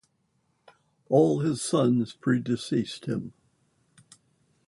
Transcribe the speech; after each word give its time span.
All 1.09 1.41
his 1.41 1.61
sons 1.61 2.15
predeceased 2.15 3.05
him. 3.05 3.33